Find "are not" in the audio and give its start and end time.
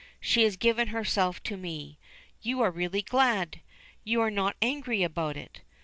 4.21-4.55